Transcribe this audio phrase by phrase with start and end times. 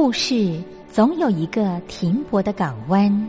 [0.00, 3.28] 故事总有一个停泊的港湾。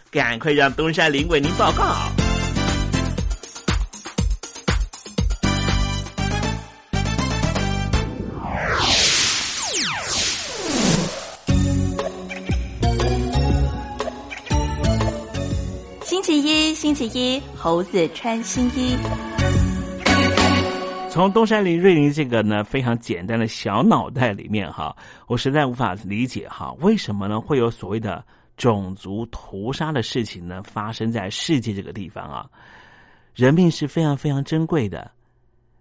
[0.11, 1.95] 赶快让东山林为您报告。
[16.03, 18.97] 星期一，星期一，猴子穿新衣。
[21.09, 24.93] 从东山林瑞林这个呢非常简单的小脑袋里面哈，
[25.27, 28.21] 我实在无法理解哈，为什么呢会有所谓的
[28.57, 32.49] 种族屠杀的事情呢发生在世界这个地方啊？
[33.33, 35.11] 人命是非常非常珍贵的，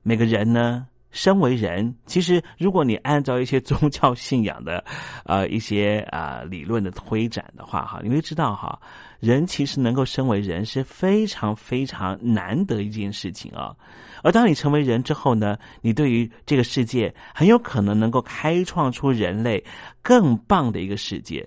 [0.03, 0.87] 每个人呢。
[1.13, 4.85] 身为人，其实如果你按照一些宗教信仰的，
[5.27, 8.81] 呃，一些啊理论的推展的话，哈，你会知道哈，
[9.19, 13.75] 人其实能够身为人是非常非常难得一件事情啊。
[14.23, 19.65] 而当你成为人之后呢，你对于这个世界很有可能能够开创出人类
[20.03, 21.45] 更棒的一个世界。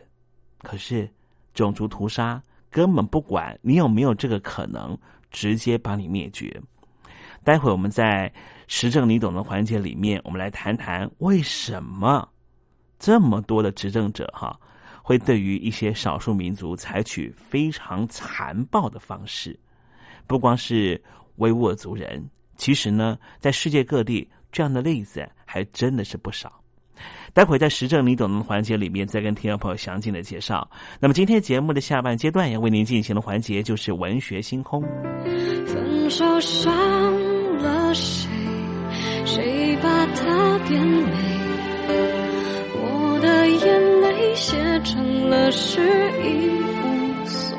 [0.64, 1.08] 可是
[1.54, 4.98] 种族屠杀根本不管你有没有这个可能，
[5.30, 6.60] 直接把你灭绝。
[7.44, 8.34] 待会我们在。
[8.66, 12.28] 实证你懂的环节里面，我们来谈谈为什么
[12.98, 14.58] 这么多的执政者哈
[15.04, 19.60] 会对于一些少数民族采取非常残暴的方式，
[20.26, 21.00] 不光是
[21.36, 22.26] 维吾尔族人，
[22.56, 26.63] 其实呢，在世界各地这样的例子还真的是不少。
[27.34, 30.70] 待会在时政你懂的环节里面再跟听众朋友详尽的介绍。
[31.00, 34.84] 那么今天节目的下半阶段要为您进行的环节就是文学星空。
[35.66, 36.72] 分手伤
[37.58, 38.30] 了谁？
[39.26, 41.12] 谁把它变美？
[42.76, 45.82] 我的眼泪写成了诗，
[46.22, 46.50] 已
[46.84, 47.58] 无所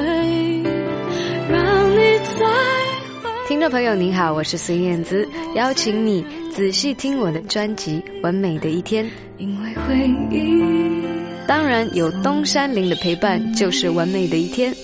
[0.00, 0.21] 谓。
[3.52, 9.04] 听众朋友您好，我是孙燕姿，邀请你仔细听我的专辑《完美的一天》，
[9.36, 11.06] 因为回忆，
[11.46, 14.74] 当然有东山林的陪伴，就是完美的一天。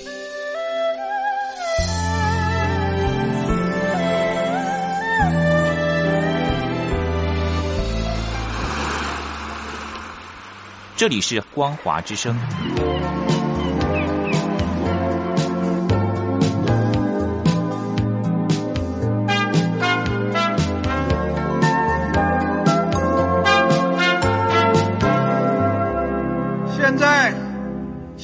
[10.94, 12.38] 这里是光华之声。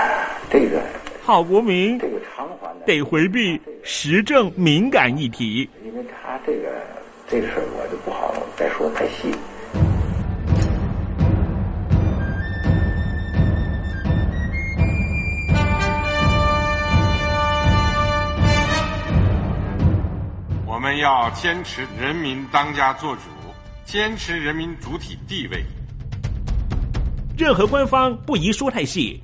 [1.31, 5.69] 好国民，这个偿还得回避时政敏感议题。
[5.81, 6.67] 因为他这个
[7.25, 9.33] 这个事儿，我就不好再说太细。
[20.67, 23.21] 我们要坚持人民当家作主，
[23.85, 25.63] 坚持人民主体地位。
[27.37, 29.23] 任何官方不宜说太细，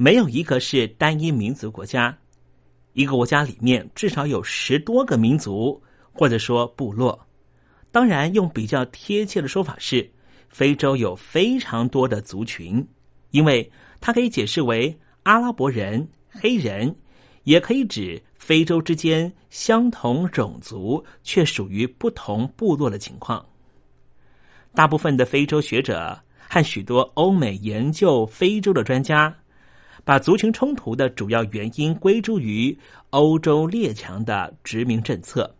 [0.00, 2.16] 没有一个是单一民族国家，
[2.92, 7.18] 一个国家里面至少有十多个民族，或者说部落。
[7.90, 10.08] 当然，用比较贴切的说法是，
[10.48, 12.86] 非洲有非常多的族群，
[13.32, 13.68] 因为
[14.00, 16.94] 它可以解释为阿拉伯人、黑人，
[17.42, 23.44] 也可以指非洲之间相同种族却属于不同部落的情况。
[24.76, 26.16] 大部分的非洲学者
[26.48, 29.34] 和许多欧美研究非洲的专家。
[30.08, 32.74] 把族群冲突的主要原因归诸于
[33.10, 35.54] 欧洲列强的殖民政策。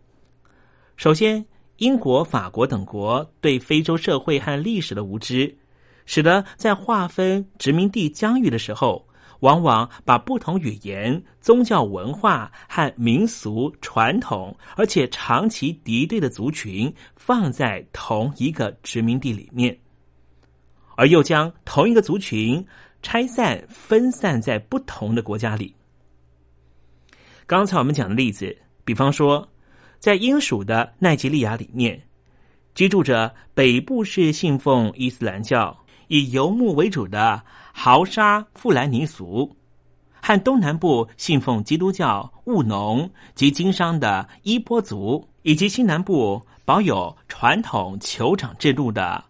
[0.97, 1.45] 首先，
[1.77, 5.55] 英国、法国等国对非洲社会和历史的无知，
[6.07, 9.07] 使得在划分殖民地疆域的时候，
[9.41, 19.77] 往往把不同语言、宗教文化和民俗传统，而且长期敌对的族群放在同一个殖民地里面，
[20.97, 22.65] 而又将同一个族群。
[23.01, 25.73] 拆散、分散在不同的国家里。
[27.47, 29.47] 刚才我们讲的例子，比方说，
[29.99, 32.01] 在英属的奈及利亚里面，
[32.75, 35.75] 居住着北部是信奉伊斯兰教、
[36.07, 37.41] 以游牧为主的
[37.73, 39.55] 豪沙富兰尼族，
[40.21, 49.23] 和东南部信奉基督教、务农及经商的伊波族，以及西南部保有传统酋长制度的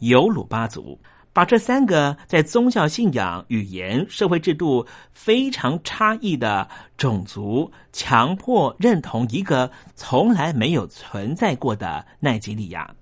[0.00, 0.98] 尤鲁巴族。
[1.32, 12.92] 把这三个在宗教信仰、语言、社会制度非常差异的种族强迫认同一个从来没有存在过的奈及利亚，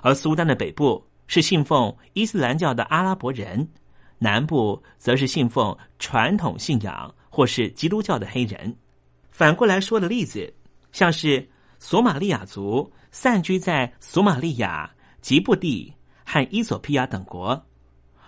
[0.00, 3.68] 而苏丹的北部是信奉伊斯兰教的阿拉伯人，
[4.18, 8.74] 南部则是信奉传统信仰或是基督教的黑人。
[9.30, 10.50] 反过来说的例子，
[10.90, 11.46] 像是
[11.78, 15.92] 索马利亚族散居在索马利亚、吉布地。
[16.32, 17.60] 和伊索比亚等国，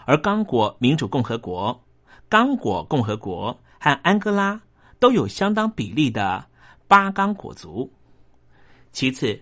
[0.06, 1.84] 而刚果民主共和国、
[2.28, 4.60] 刚果共和国和安哥拉
[4.98, 6.44] 都有相当比例的
[6.88, 7.88] 巴刚果族。
[8.90, 9.40] 其次，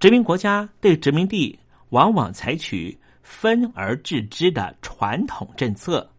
[0.00, 1.56] 殖民国家对殖民地
[1.90, 6.10] 往往采取分而治之的传统政策，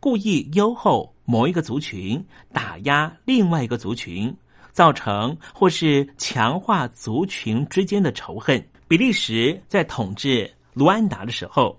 [0.00, 4.34] 故意优厚某一个族群，打压另外一个族群，
[4.72, 8.66] 造成或是强化族群之间的仇恨。
[8.88, 10.50] 比利时在统治。
[10.72, 11.78] 卢安达的时候，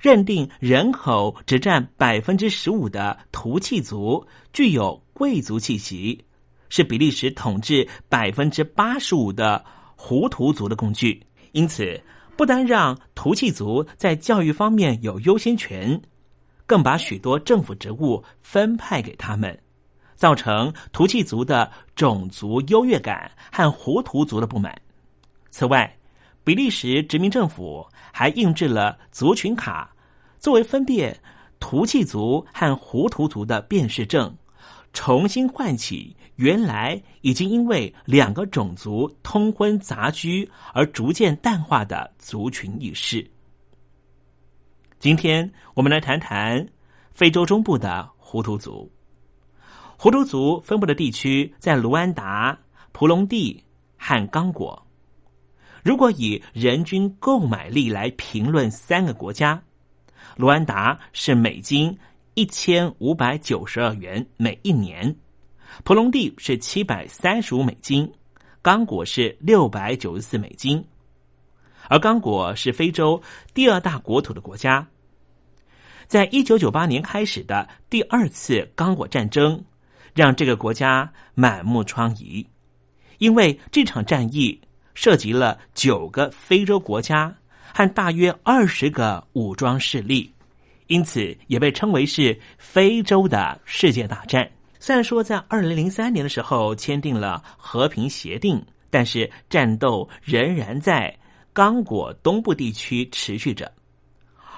[0.00, 6.24] 认定人口只占百分之十五的图契族具有贵族气息，
[6.68, 11.24] 是比利时统治百分之八十五的胡图族的工具。
[11.52, 12.00] 因此，
[12.36, 16.00] 不单让图契族在教育方面有优先权，
[16.66, 19.56] 更把许多政府职务分派给他们，
[20.16, 24.74] 造成图契族的种族优越感和胡图族的不满。
[25.50, 25.94] 此外，
[26.44, 29.94] 比利时殖民政府还印制了族群卡，
[30.38, 31.16] 作为分辨
[31.60, 34.34] 图契族和胡图族的辨识证，
[34.92, 43.24] 重新唤起原来已经因为两个种族通婚杂居而逐渐淡化的族群意识。
[44.98, 46.66] 今天我们来谈谈
[47.12, 48.90] 非洲中部的胡图族。
[49.96, 52.58] 胡图族分布的地区在卢安达、
[52.90, 53.62] 蒲隆地
[53.96, 54.84] 和刚果。
[55.82, 59.60] 如果以人均购买力来评论三个国家，
[60.36, 61.98] 卢安达是美金
[62.34, 65.14] 一千五百九十二元每一年，
[65.82, 68.08] 普隆地是七百三十五美金，
[68.62, 70.84] 刚果是六百九十四美金，
[71.88, 73.20] 而刚果是非洲
[73.52, 74.86] 第二大国土的国家。
[76.06, 79.64] 在一九九八年开始的第二次刚果战争，
[80.14, 82.46] 让这个国家满目疮痍，
[83.18, 84.60] 因为这场战役。
[84.94, 87.34] 涉及了九个非洲国家
[87.72, 90.32] 和大约二十个武装势力，
[90.86, 94.50] 因此也被称为是非洲的世界大战。
[94.78, 101.16] 虽然说在二零零三年的时候签订了和平协定，但是战斗仍然在
[101.52, 103.72] 刚果东部地区持续着，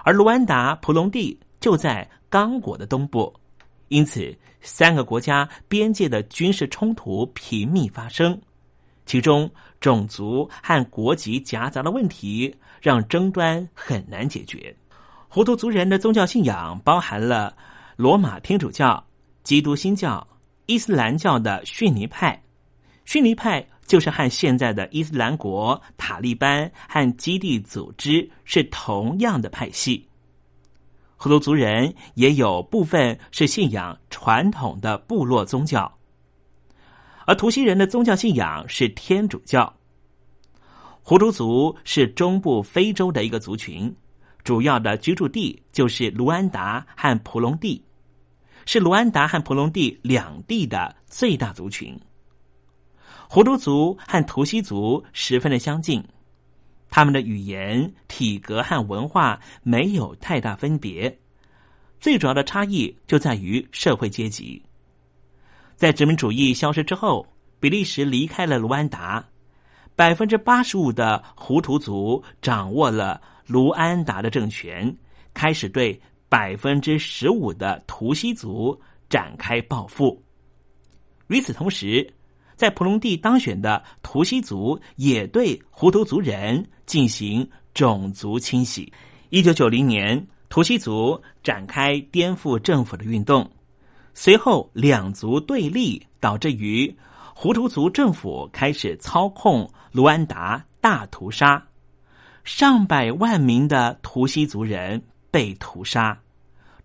[0.02, 3.32] 而卢安达普隆地就在刚果的东部，
[3.88, 8.40] 因此三个国家边界的军事冲突频密发生。
[9.06, 14.75] 其中种族和国籍夹杂的问题，让争端很难解决。
[15.28, 17.56] 胡图族人的宗教信仰包含了
[17.96, 19.04] 罗马天主教、
[19.42, 20.26] 基督新教
[20.66, 22.40] 伊斯兰教的逊尼派。
[23.04, 30.08] 逊尼派就是和现在的伊斯兰国、塔利班和基地组织是同样的派系。
[31.16, 35.90] 胡图族人也有部分是信仰传统的部落宗教，
[37.26, 39.72] 而图西人的宗教信仰是天主教。
[41.02, 43.94] 胡图族是中部非洲的一个族群，
[44.42, 47.84] 主要的居住地就是卢安达和普隆地，
[48.64, 51.98] 是卢安达和普隆地两地的最大族群。
[53.28, 56.02] 胡图族和图西族十分的相近，
[56.88, 61.18] 他们的语言、体格和文化没有太大分别，
[62.00, 64.62] 最主要的差异就在于社会阶级。
[65.76, 67.26] 在殖民主义消失之后，
[67.60, 69.24] 比利时离开了卢安达，
[69.96, 74.96] 百分之八十五的胡图族掌握了卢安达的政权，
[75.32, 80.22] 开始对百分之十五的图西族展开报复。
[81.28, 82.12] 与此同时，
[82.54, 88.92] 在普隆蒂当选的图西族也对胡图族人进行种族清洗。
[89.30, 93.50] 一九九零年，图西族展开颠覆政府的运动，
[94.14, 96.97] 随后两族对立，导致于
[97.35, 101.62] 胡图族政府开始操控卢安达，大屠杀，
[102.44, 106.16] 上百万名的图西族人被屠杀。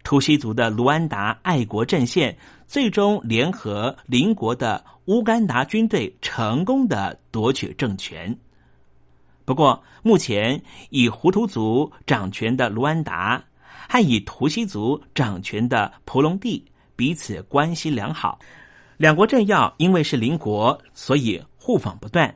[0.04, 8.36] 图西族的卢安达爱国阵线最终联合邻国的乌干达军队，成功的夺取政权。
[9.46, 13.44] 不过，目前以胡图族掌权的卢安达
[13.88, 16.66] 和以图西族掌权的蒲隆地
[17.00, 18.38] 彼此关系良好，
[18.98, 22.36] 两国政要因为是邻国，所以互访不断。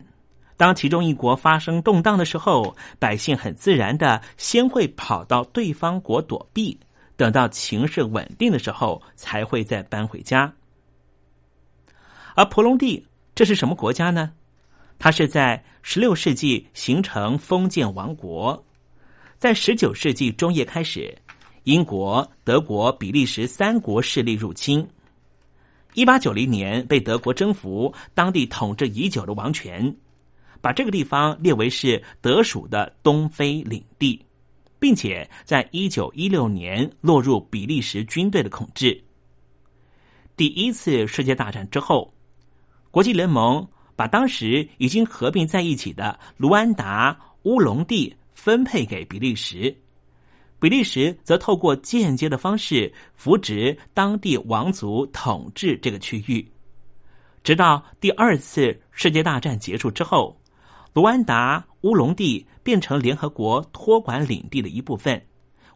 [0.56, 6.80] 当其中一国发生动荡的时候，百姓很自然的先会跑到对方国躲避。
[7.18, 10.54] 等到情势稳定的时候，才会再搬回家。
[12.34, 13.06] 而婆隆地
[13.36, 14.32] 这是什么国家呢？
[14.98, 18.64] 它是在十六世纪形成封建王国，
[19.38, 21.14] 在十九世纪中叶开始，
[21.64, 24.88] 英国、德国、比利时三国势力入侵。
[25.94, 29.96] 一八九零年被德国征服，当地统治已久的王权，
[30.62, 34.24] 把这个地方列为是德属的东非领地。
[34.84, 39.02] 并且在一九一六年落入比利时军队的控制。
[40.36, 42.14] 第一次世界大战之后，
[42.92, 43.66] 国际联盟
[43.96, 49.74] 把当时已经合并在一起的卢安达乌龙地分配给比利时，
[50.64, 56.50] 比利时则透过间接的方式扶植当地王族统治这个区域，
[57.44, 60.40] 直到第二次世界大战结束之后。
[60.94, 65.22] 卢安达乌龙地变成联合国托管领地的一部分，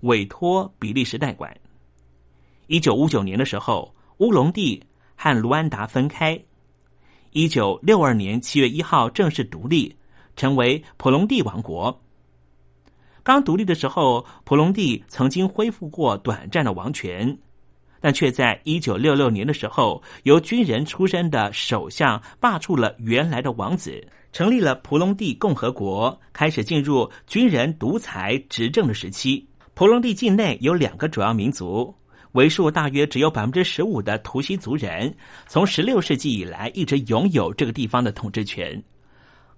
[0.03, 1.53] 委托比利时代管。
[2.67, 4.81] 一九五九年的时候，乌龙地
[5.17, 6.39] 和卢安达分开。
[7.31, 9.93] 一九六二年七月一号正式独立，
[10.37, 12.01] 成为普隆地王国。
[13.27, 17.37] 刚独立的时候，普隆地曾经恢复过短暂的王权，
[17.99, 24.01] 但却在一九六六年的时候，由军人出身的首相罢黜了原来的王子。
[24.31, 29.45] 成立了蒲隆地共和国，开始进入军人独裁执政的时期。
[29.73, 31.93] 蒲隆地境内有两个主要民族，
[32.31, 35.13] 为数大约只有百分之十五的图西族人，
[35.47, 38.81] 从十六世纪以来一直拥有这个地方的统治权，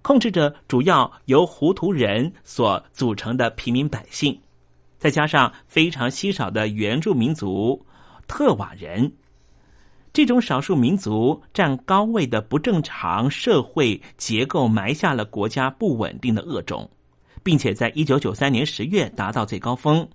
[0.02, 4.40] 控制着主要由胡图人所组成的平民百姓，
[4.98, 7.84] 再加上非常稀少的原住民族
[8.26, 9.12] 特瓦人。
[10.12, 16.90] 这种少数民族占高位的不正常社会结构，埋下了国家不稳定的恶种，
[17.44, 20.08] 并且在一九九三年十月达到最高峰。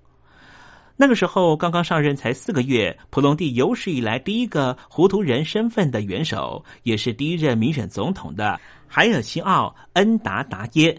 [0.98, 10.98] 那个时候刚刚上任才四个月，普隆蒂有史以来第一个胡图人身份的元首，也是第一任民选总统的海尔西奥恩达达耶，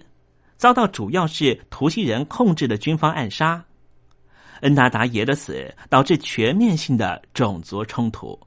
[0.57, 3.65] 遭到主要是图西人控制的军方暗杀。
[4.61, 8.39] 恩达达耶的死导致全面性的种族冲突。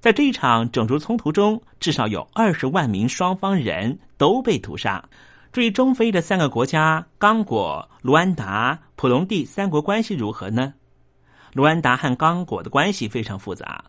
[0.00, 5.02] 在这一场种族冲突中，至少有二十万名双方人都被屠杀。
[5.52, 10.72] 至于中非的三个国家——刚果、卢安达、普隆蒂三国关系如何呢？
[11.52, 13.84] 卢安达和刚果的关系非常复杂。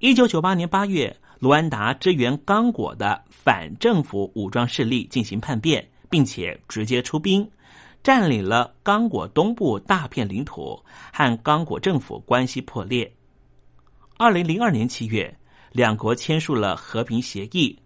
[0.00, 7.48] 一九九八年八月，卢安达支援刚果的反政府武装势力进行叛变，并且直接出兵，
[8.02, 13.08] 占领了刚果东部大片领土，和刚果政府关系破裂。
[14.16, 15.32] 二零零二年七月，
[15.70, 17.78] 两国签署了和平协议。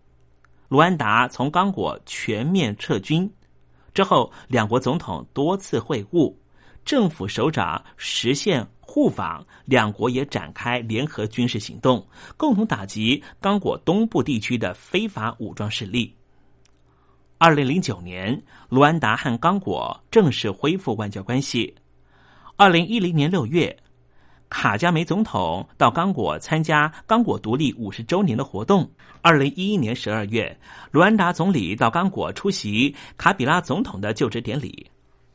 [0.68, 3.30] 卢安达从刚果全面撤军
[3.92, 6.34] 之后，两国总统多次会晤，
[6.84, 12.04] 政府首长实现互访，两国也展开联合军事行动，
[12.36, 16.12] 共同打击刚果东部地区的非法武装势力。
[17.38, 21.74] 二零零九年，卢安达和刚果正式恢复外交关系。
[22.56, 23.76] 二零一零年六月，
[24.56, 28.88] 卡加梅总统到刚果参加刚果独立五十周年的活动。
[29.20, 30.56] 二零一一年十二月，
[30.92, 34.88] 卢安达总理到刚果出席卡比拉总统的就职典礼。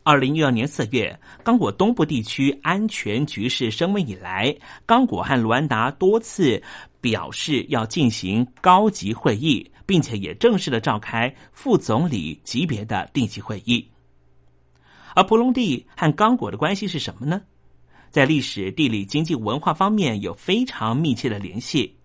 [0.03, 4.55] 二零一二年四月，刚果东部地区安全局势升温以来，
[4.86, 6.63] 刚果和卢安达多次
[7.01, 13.86] 表示要进行高级会议，并且也正式的召开副总理级别的定期会议。
[15.13, 17.41] 而蒲隆地和刚果的关系是什么呢？
[18.10, 21.95] 在历史、地理、经济、文化方面有非常密切的联系。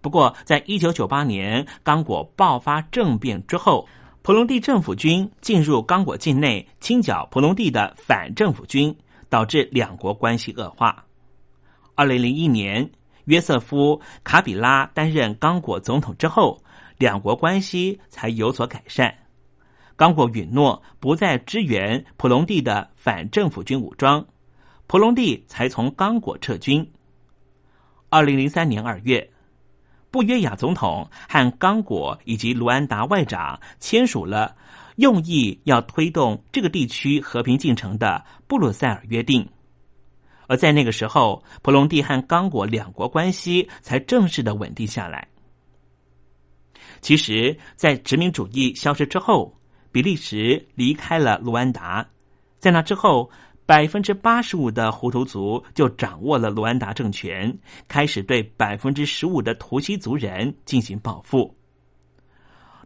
[0.00, 3.88] 不过，在一九九八年刚果爆发政变之后。
[4.22, 8.94] 普隆蒂政府军进入刚果境内，清剿普隆蒂的反政府军，
[9.30, 11.02] 导致两国关系恶化。
[11.94, 12.90] 二零零一年，
[13.24, 16.62] 约瑟夫·卡比拉担任刚果总统之后，
[16.98, 19.12] 两国关系才有所改善。
[19.96, 24.22] 刚果允诺不再支援普隆蒂的反政府军武装，
[24.90, 26.84] 普隆蒂才从刚果撤军。
[28.08, 29.30] 二零零三年二月。
[30.10, 34.56] 布约亚总统和刚果以及卢安达外长签署了
[34.96, 39.48] 用意要推动这个地区和平进程的布鲁塞尔约定，
[40.48, 45.28] 而在那个时候，普隆蒂和刚果两国关系才正式的稳定下来。
[47.00, 49.56] 其实，在殖民主义消失之后，
[49.92, 52.04] 比利时离开了卢安达，
[52.58, 53.30] 在那之后。
[53.70, 57.56] 百分之八十五的胡图族就掌握了卢安达政权，
[57.86, 61.56] 开始对百分之十五的图西族人进行报复。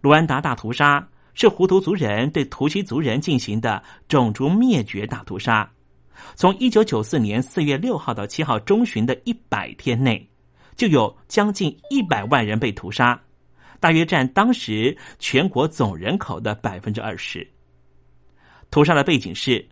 [0.02, 5.66] 卢安达大屠杀是胡图族人对图西族人进行的种族灭绝大屠杀。
[6.34, 10.28] 从一九九四年四月六号到七号中旬的一百天内，
[10.76, 13.18] 就有将近一百万人被屠杀，
[13.80, 17.48] 大约占当时全国总人口的百分之二十。
[18.70, 19.66] 屠杀的背景是。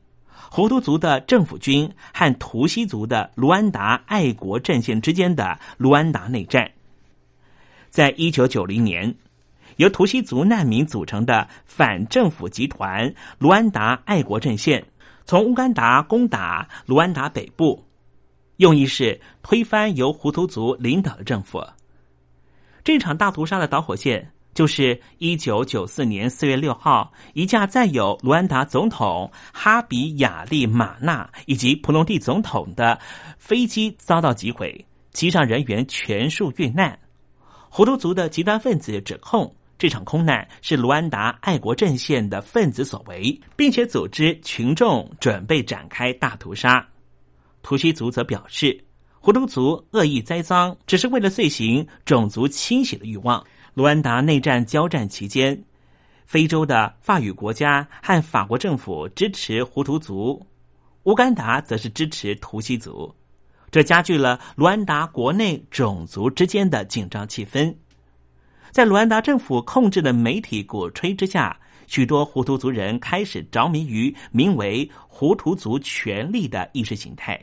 [0.55, 6.71] 胡图族的政府军和图西族的卢安达爱国阵线之间的卢安达内战，
[7.89, 9.15] 在一九九零年，
[9.77, 14.85] 由图西族难民组成的反政府集团卢安达爱国阵线，
[15.25, 17.87] 从乌干达攻打卢安达北部，
[18.59, 21.65] 用意是推翻由胡图族领导的政府。
[22.85, 24.31] 这场大屠杀的导火线。
[24.55, 32.99] 就是一九九四年四月六号，一架载有卢安达总统哈比亚利马纳以及普隆蒂总统的
[33.39, 36.99] 飞机遭到击毁，机上人员全数遇难。
[37.71, 46.87] 胡图族的极端分子指控这场空难是卢安达爱国阵线的分子所为，并且组织群众准备展开大屠杀。
[47.63, 48.79] 图西族则表示，
[49.19, 53.43] 胡图族恶意栽赃，只是为了遂行种族清洗的欲望。
[53.75, 55.65] 卢安达内战交战期间，
[56.27, 60.47] 非洲的法语国家和法国政府支持胡图族，
[61.05, 63.15] 乌干达则是支持图西族，
[63.71, 67.75] 这加剧了卢安达国内种族之间的紧张气氛。
[68.71, 77.41] 在卢安达政府控制的媒体鼓吹之下，许多胡图族人开始着迷于名为“胡图族权力”的意识形态。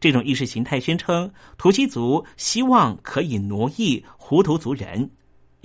[0.00, 5.10] 这种意识形态宣称，图西族希望可以奴役胡图族人。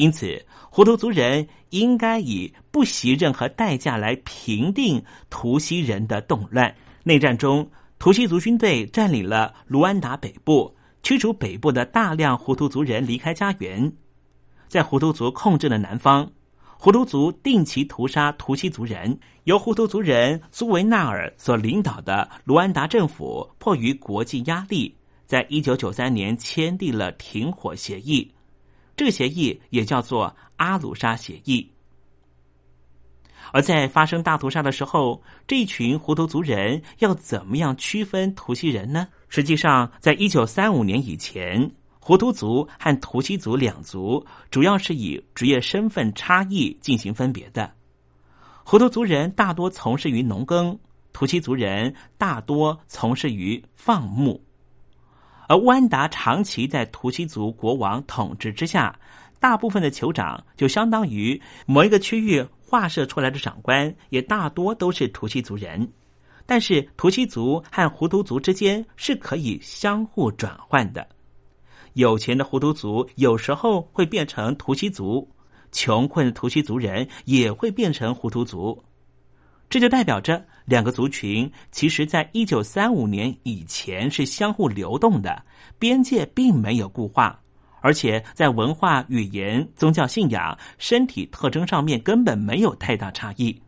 [0.02, 6.74] 因此，胡图族人应该以不惜任何代价来平定图西人的动乱。
[7.04, 13.94] 内战中，图西族军队占领了卢安达北部，驱逐北部的大量胡图族人离开家园。
[14.68, 16.28] 在胡图族控制的南方，
[16.80, 19.20] 胡图族定期屠杀图西族人。
[19.44, 24.96] 由胡图族人苏维纳尔所领导的卢安达政府，迫于国际压力，
[25.28, 28.32] 在一九九三年签订了停火协议。
[28.96, 31.70] 这个协议也叫做阿鲁沙协议。
[33.54, 39.08] 而在发生大屠杀的时候，这一群胡图族人要怎么样区分图西人呢？
[39.28, 47.70] 实际上，在一九三五年以前，胡图族和图西族两族主要是以职业身份差异进行分别的。
[48.64, 50.80] 胡图族人大多从事于农耕，
[51.12, 54.42] 图西族人大多从事于放牧。
[55.52, 58.98] 而乌安达长期在图西族国王统治之下，
[59.38, 65.86] 大部分的酋长就相当于某一个区域划设出来的长官，也大多都是图西族人。
[66.46, 71.06] 但是图西族和胡图族之间是可以相互转换的，
[71.96, 75.30] 有钱的胡图族有时候会变成图西族，
[75.74, 78.82] 穷困的图西族人也会变成胡图族，
[79.72, 85.42] 这就代表着两个族群其实在一九三五年以前是相互流动的，
[85.80, 87.40] 边界并没有固化，
[87.80, 93.62] 而且在文化、语言、宗教信仰、身体特征上面根本没有太大差异。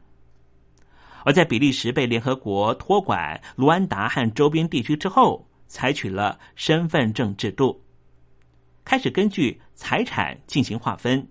[1.24, 7.82] 而在比利时被联合国托管卢安达和周边地区之后，采取了身份证制度，
[8.84, 11.26] 开始根据财产进行划分。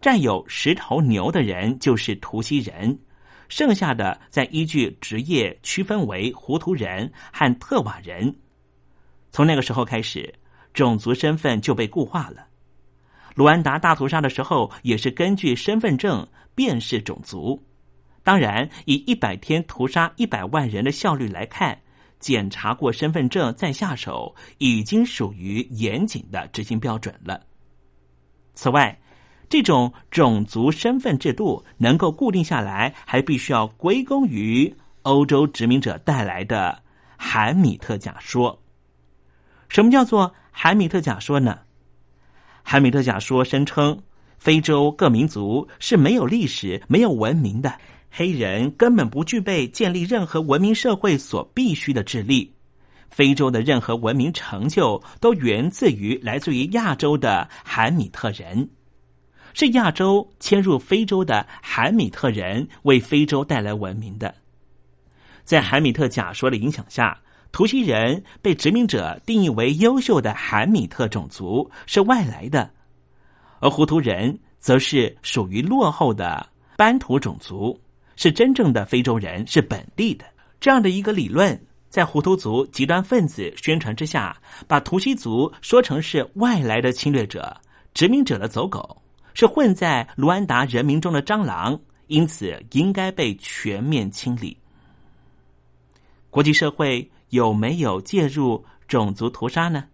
[0.00, 2.96] 占有十头牛的人就是图西人，
[3.48, 8.34] 剩下的再依据职业区分为胡图人和特瓦人。
[9.30, 10.32] 从那个时候开始，
[10.72, 12.46] 种族身份就被固化了。
[13.34, 17.62] 卢安达大屠杀的时候，也是根据身份证辨识种族。
[18.24, 21.78] 当然，以一百天屠杀一百万人的效率来看，
[22.18, 27.40] 检查过身份证再下手，已经属于严谨的执行标准了。
[28.54, 28.98] 此外，
[29.48, 36.82] 这种种族身份制度能够固定下来，还必须要归功于欧洲殖民者带来的
[37.16, 38.60] 韩米特假说。
[39.68, 41.58] 什么叫做韩米特假说呢？
[42.62, 43.98] 韩米特假说声称，
[44.38, 47.72] 非洲各民族是没有历史、没有文明的。
[48.10, 52.54] 黑人根本不具备建立任何文明社会所必须的智力。
[53.10, 58.68] 非洲的任何文明成就都源自于来自于亚洲的韩米特人，
[59.58, 64.32] 是亚洲迁入非洲的海米特人为非洲带来文明的。
[65.42, 67.18] 在海米特假说的影响下，
[67.50, 72.70] 图西人被殖民者定义为优秀的海米特种族，是外来的；
[73.58, 77.76] 而胡图人则是属于落后的班图种族。
[78.14, 80.24] 是真正的非洲人，是本地的
[80.60, 84.36] 这样的一个理论，在胡图族极端分子宣传之下，
[84.68, 87.60] 把图西族说成是外来的侵略者、
[87.92, 89.02] 殖民者的走狗，
[89.38, 94.58] 是混在卢安达人民中的蟑螂，因此应该被全面清理。
[96.28, 99.84] 国际社会有没有介入种族屠杀呢？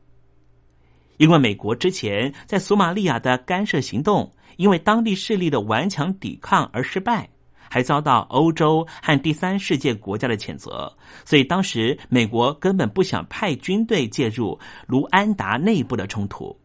[1.18, 7.28] 因为美国之前在索马利亚的干涉行动，因为当地势力的顽强抵抗而失败。
[7.68, 10.90] 还遭到欧洲和第三世界国家的谴责，
[11.26, 16.57] 所以当时美国根本不想派军队介入卢安达内部的冲突，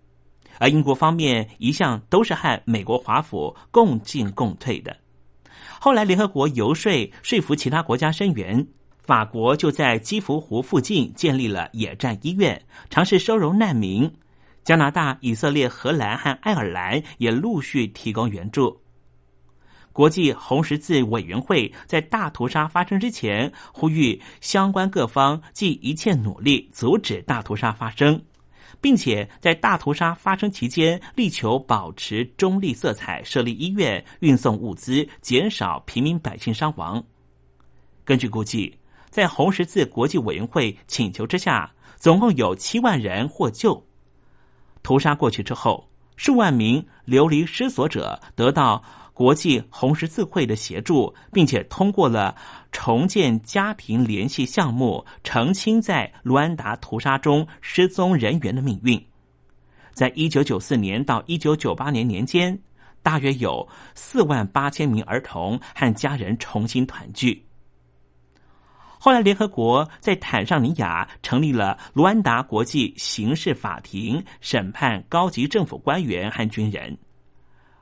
[0.60, 4.95] 而英国方面一向都是和美国华府共进共退的。
[5.80, 6.91] 后来联合国游说
[7.24, 8.67] 说服其他国家声援，
[9.00, 14.13] 法国就在基福湖附近建立了野战医院，尝试收容难民。
[14.63, 18.80] 加拿大、以色列、荷兰和爱尔兰也陆续提供援助。
[19.91, 28.22] 国际红十字委员会在大屠杀发生之前，呼吁相关各方尽一切努力阻止大屠杀发生，
[28.82, 37.04] 并且在大屠杀发生期间力求保持中立色彩，设立医院、运送物资，减少平民百姓伤亡。
[38.06, 38.78] 根据估计，
[39.10, 43.86] 在红十字国际委员会请求之下，总共有七万人获救。
[44.82, 48.84] 屠杀过去之后，数万名流离失所者得到。
[49.20, 52.34] 国际红十字会的协助，并且通过了
[52.72, 59.06] 重建家庭联系项目，澄清在卢安达屠杀中失踪人员的命运。
[59.92, 62.58] 在一九九四年到一九九八年年间，
[63.04, 67.46] 大约有四万八千名儿童和家人重新团聚。
[69.00, 76.98] 后来，联合国在坦桑尼亚成立了卢安达国际刑事法庭，审判高级政府官员和军人。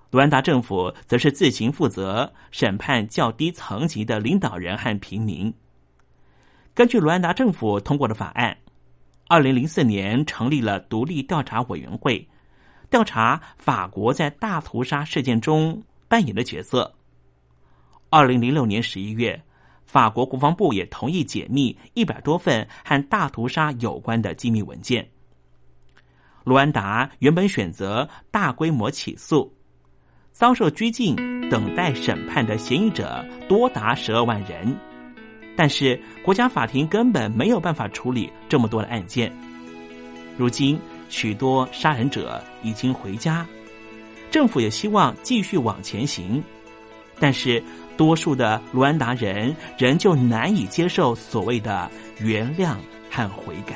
[0.10, 5.54] 卢安达政府则是自行负责审判较低层级的领导人和平民。
[6.74, 8.58] 根据卢安达政府通过的法案，
[9.28, 12.26] 二零零四年成立了独立调查委员会，
[12.90, 16.96] 调查法国在大屠杀事件中扮演的角色。
[18.10, 19.44] 二零零六年十一月，
[19.86, 25.06] 法国国防部也同意解密一百多份和大屠杀有关的机密文件。
[26.46, 29.57] 卢安达原本选择大规模起诉。
[30.38, 31.16] 遭受拘禁、
[31.50, 34.72] 等待审判的嫌疑者多达十二万人，
[35.56, 39.36] 但是国家法庭根本没有办法处理这么多的案件。
[40.38, 43.48] 如今，许多杀人者已经回家，
[44.30, 46.44] 政府也希望继续往前行，
[47.20, 47.64] 但是
[47.98, 52.76] 多数的卢安达人仍旧难以接受所谓的原谅
[53.10, 53.76] 和悔改。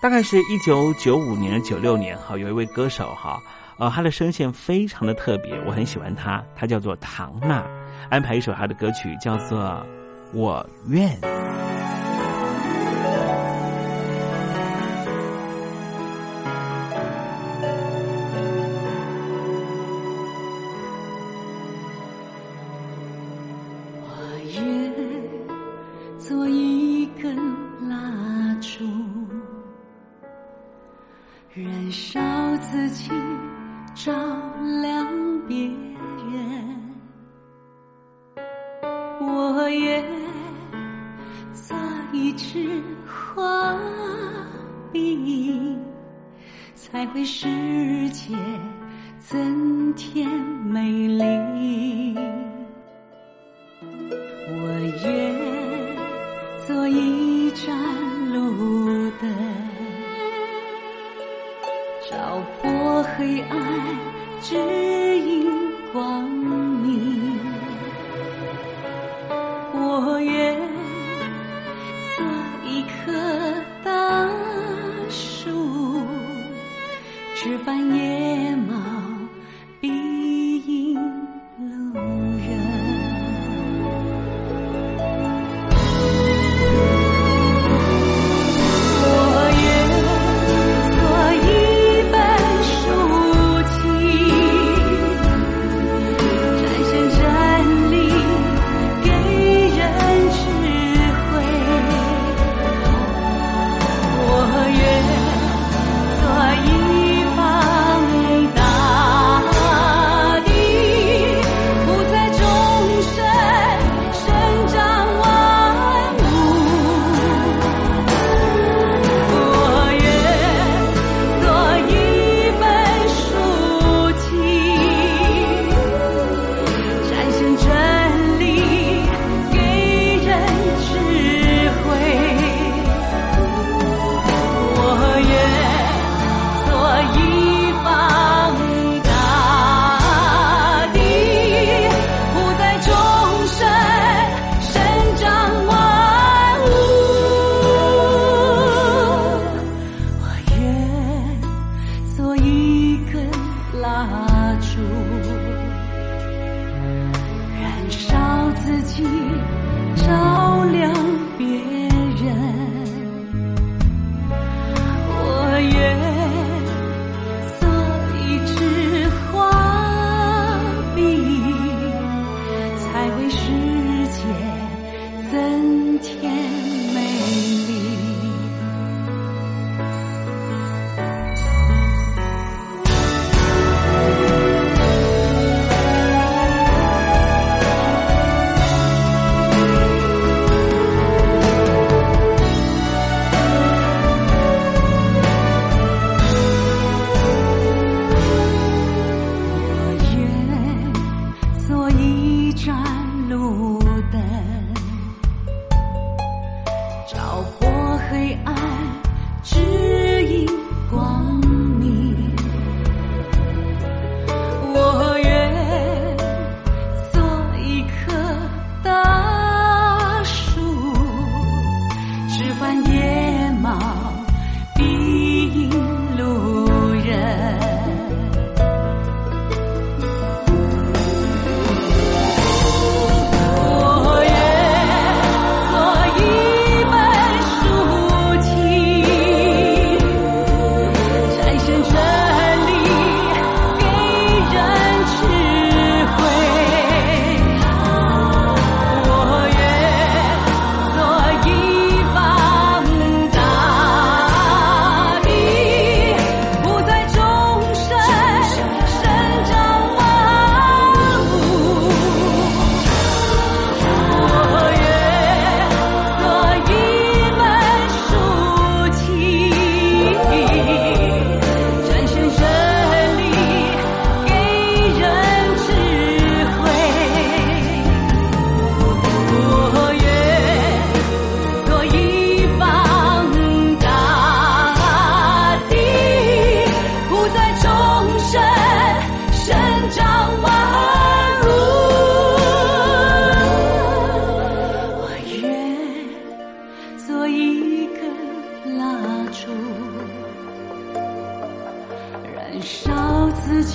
[0.00, 3.42] 大概是一九九五年、九六年，哈，有一位歌手，哈，
[3.78, 7.66] 呃，他的声线非常的特别，我很喜欢他，他叫做唐娜，
[8.08, 9.58] 安排一首他的歌曲叫做
[10.32, 11.10] 《我愿》。
[24.00, 24.06] 我
[24.54, 24.94] 愿
[26.20, 26.67] 做一。
[31.90, 32.20] 烧
[32.58, 33.10] 自己，
[33.94, 34.12] 照
[34.82, 35.06] 亮
[35.46, 36.78] 别人。
[39.20, 40.04] 我也
[41.52, 41.76] 做
[42.12, 43.76] 一只画
[44.92, 45.78] 笔，
[46.74, 47.48] 才会世
[48.10, 48.36] 界
[49.18, 51.07] 增添美。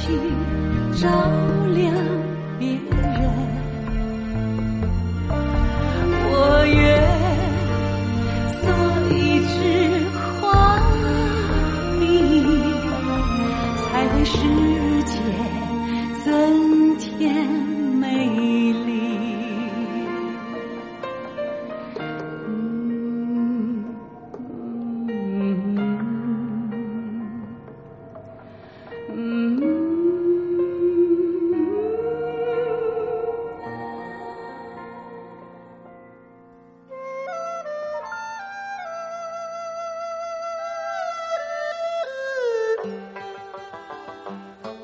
[0.04, 0.10] 去
[1.02, 1.53] 找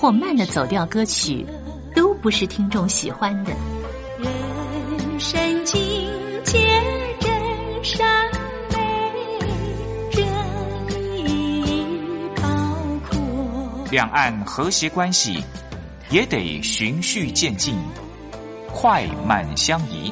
[0.00, 1.44] 或慢的走调歌曲，
[1.94, 3.52] 都不是听众喜欢的。
[4.18, 5.78] 人生境
[6.42, 6.58] 界
[7.20, 7.30] 真
[7.84, 8.30] 善
[8.70, 8.78] 美，
[10.10, 10.24] 真
[11.28, 11.84] 意
[12.34, 12.42] 高
[13.10, 13.18] 阔。
[13.90, 15.44] 两岸和谐关系
[16.08, 17.76] 也得循序渐进，
[18.72, 20.10] 快慢相宜。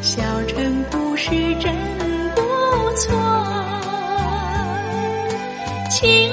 [0.00, 1.70] 小城故事真
[2.34, 2.40] 不
[2.96, 3.14] 错，
[5.90, 6.32] 亲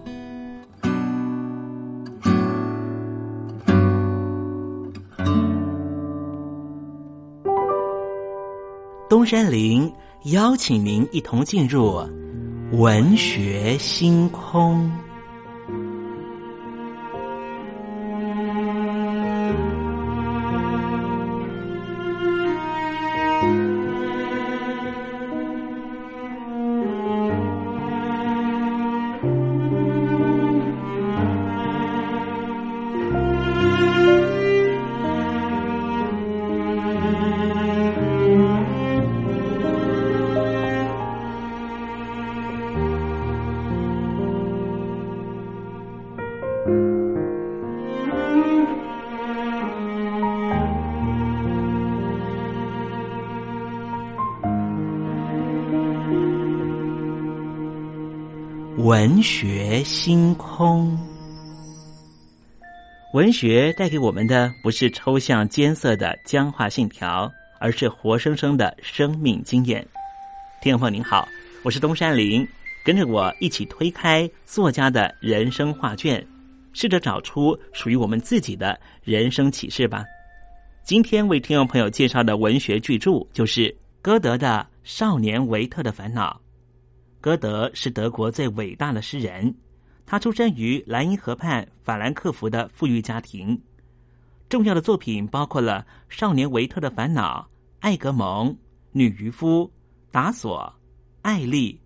[9.11, 9.91] 东山林
[10.23, 12.01] 邀请您一同进入
[12.71, 14.89] 文学星空。
[59.11, 60.97] 文学星空。
[63.13, 69.85] 文学带给我们的不是抽象艰涩的僵化信条，而是活生生的生命经验。
[70.61, 71.27] 听众朋友您好，
[71.61, 72.47] 我是东山林，
[72.85, 76.25] 跟着我一起推开作家的人生画卷，
[76.71, 80.05] 试着找出属于我们自己的人生启示吧。
[80.85, 86.39] 今天为听众朋友介绍的文学巨著就是歌德的《少年维特的烦恼》。
[87.21, 89.55] 歌德是德国最伟大的诗人，
[90.07, 93.61] 他出生于莱茵河畔法兰克福的富裕家庭。
[94.49, 97.39] 重要的作品包括了《少年维特的烦恼》
[97.79, 98.49] 《艾格蒙》
[98.91, 99.65] 《女渔夫》
[100.11, 100.59] 《达索》
[101.21, 101.73] 《艾丽》《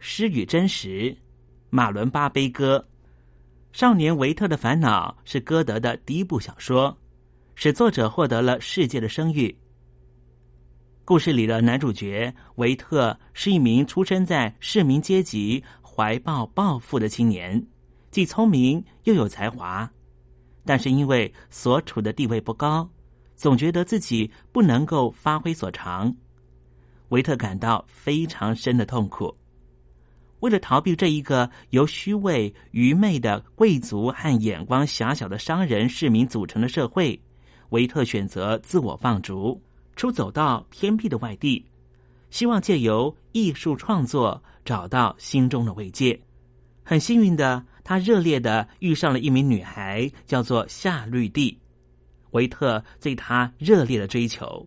[0.00, 0.88] 诗与真实》
[1.70, 2.78] 《马伦巴悲歌》。
[3.78, 6.98] 《少年维特的烦恼》是歌德的第一部小说，
[7.54, 9.56] 使作者获得了世界的声誉。
[11.06, 17.62] 故事里的男主角维特是一名出生在市民阶级、怀抱抱负的青年，
[18.10, 19.90] 既聪明又有才华，
[20.64, 22.88] 但是因为所处的地位不高，
[23.36, 26.14] 总觉得自己不能够发挥所长。
[27.10, 29.36] 维特感到非常深的痛苦。
[30.40, 37.20] 为了逃避这一个由虚伪、愚昧的贵族和眼光狭小的商人、市民组成的社会，
[37.68, 39.60] 维特选择自我放逐。
[39.96, 41.64] 出走到偏僻的外地，
[42.30, 46.20] 希望借由艺术创作找到心中的慰藉。
[46.82, 51.58] 很幸运的，他热烈的遇上了一名女孩，叫做夏绿蒂。
[52.32, 54.66] 维特对她热烈的追求，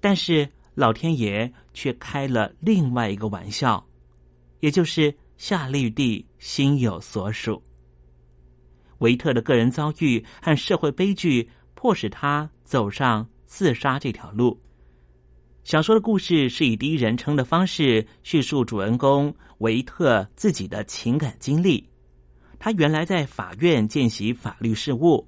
[0.00, 3.84] 但是老天爷却开了另外一个玩笑，
[4.60, 7.60] 也就是夏绿蒂心有所属。
[8.98, 13.28] 维特的个人遭遇和社会悲剧，迫使他走上。
[13.50, 14.58] 自杀这条路，
[15.64, 21.84] 小说的故事是以第一人称的方式叙述主人公维特自己的情感经历。
[22.60, 25.26] 他原来在法院见习法律事务，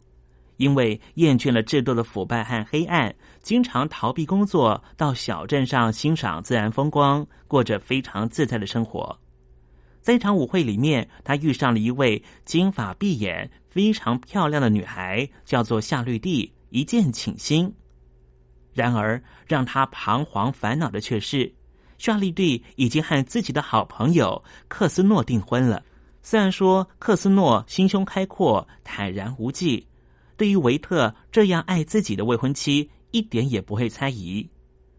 [0.57, 3.13] 因为厌倦了制度的腐败和黑暗，
[3.43, 9.19] 经常逃避工作，到小镇上欣赏自然风光，过着非常自在的生活。
[10.01, 17.75] 在一场舞会里面，他遇上了一位金发碧眼、非常漂亮的女孩，叫做夏绿蒂，一见倾心。
[18.73, 21.53] 然而，让他彷徨烦恼的却是，
[21.99, 25.83] 夏利蒂已经和自己的好朋友克斯诺订婚了。
[26.23, 29.87] 虽然说克斯诺心胸开阔、坦然无忌，
[30.37, 34.49] 对于维特这样爱自己的未婚妻一点也不会猜疑，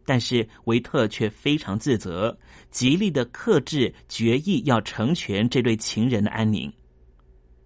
[0.06, 2.38] 但是维特却非常自责，
[2.70, 6.72] 极力的克制，决意要成全这对情人的安宁。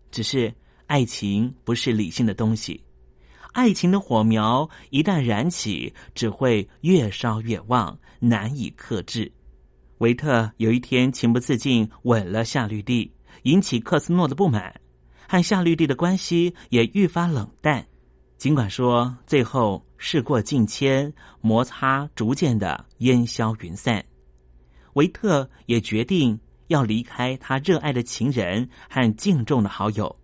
[0.10, 0.54] 只是
[0.86, 2.82] 爱情不是理性的东西。
[3.58, 9.32] 爱情的火苗一旦燃起，只会越烧越旺，难以克制。
[9.98, 13.12] 维特有一天情不自禁吻了夏绿蒂，
[13.46, 14.80] 引起克斯诺的不满，
[15.28, 17.84] 和夏绿蒂的关系也愈发冷淡。
[18.38, 24.06] 尽管说最后事过境迁，摩擦逐渐的烟消云散，
[24.94, 30.16] 维特也决定要离开他热爱的情人和敬重的好友。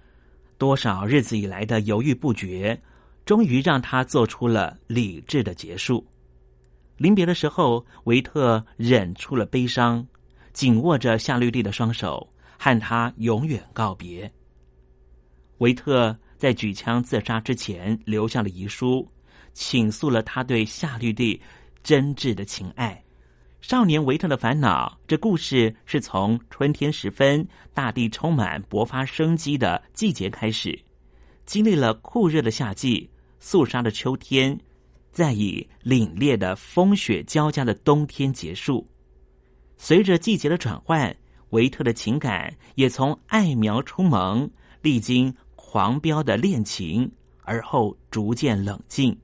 [0.59, 2.79] 多少日子以来的犹豫不决。
[3.26, 6.05] 终于让他做出了理智的结束。
[6.97, 10.05] 临别的时候，维特忍出了悲伤，
[10.51, 14.32] 紧握着夏绿蒂的双手，和他永远告别。
[15.57, 19.07] 维特在举枪自杀之前留下了遗书，
[19.53, 21.41] 倾诉了他对夏绿蒂
[21.82, 23.01] 真挚的情爱。
[23.61, 30.78] 少年维特的烦恼，这故事是从春天时分，大地充满勃发生机的季节开始，
[31.45, 33.09] 经历了酷热的夏季。
[33.46, 34.58] 肃杀的秋天，
[35.12, 38.88] 再以凛冽的风雪交加的冬天结束。
[39.76, 41.14] 随着季节的转换，
[41.50, 44.50] 维特的情感也从爱苗初萌，
[44.82, 49.20] 历经狂飙的恋情，而后逐渐冷静。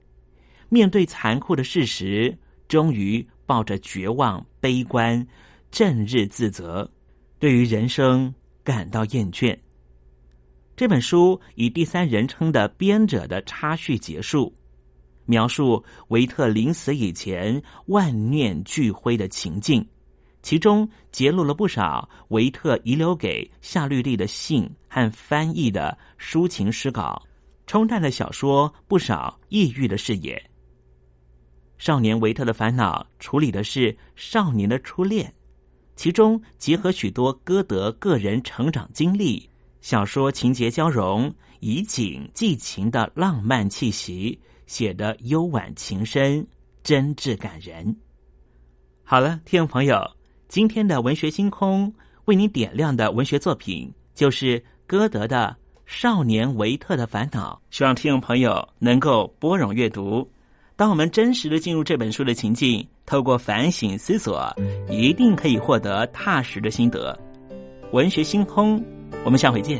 [0.67, 5.25] 面对残酷的事实，终于抱着绝望、悲观、
[5.71, 6.91] 正日自责，
[7.39, 9.57] 对于人生感到厌倦。
[10.79, 14.55] 这本书以第三人称的编者的插叙结束，
[15.25, 19.85] 描述维特临死以前万念俱灰的情境，
[20.41, 27.21] 其中揭露了不少维特遗留给夏绿蒂的信和翻译的抒情诗稿，
[27.67, 30.41] 冲淡了小说不少抑郁的视野。
[31.77, 35.33] 少年维特的烦恼处理的是少年的初恋，
[35.97, 39.48] 其中结合许多歌德个人成长经历。
[39.81, 46.45] 小说情节交融，以景寄情的浪漫气息，写得幽婉情深，
[46.83, 47.95] 真挚感人。
[49.03, 49.99] 好了，听众朋友，
[50.47, 51.93] 今天的文学星空
[52.25, 55.55] 为您点亮的文学作品，就是歌德的
[55.85, 57.59] 《少年维特的烦恼》。
[57.75, 60.29] 希望听众朋友能够拨冗阅读。
[60.75, 64.55] 当我们真实的进入这本书的情境，透过反省思索，
[64.89, 67.17] 一定可以获得踏实的心得。
[67.91, 68.81] 文学星空，
[69.23, 69.79] 我们下回见。